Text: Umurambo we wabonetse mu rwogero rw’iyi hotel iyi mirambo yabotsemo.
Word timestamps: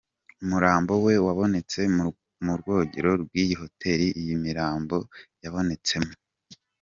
Umurambo 0.43 0.93
we 1.05 1.13
wabonetse 1.25 1.79
mu 2.45 2.53
rwogero 2.59 3.11
rw’iyi 3.21 3.55
hotel 3.61 3.99
iyi 4.19 4.33
mirambo 4.45 4.97
yabotsemo. 5.43 6.13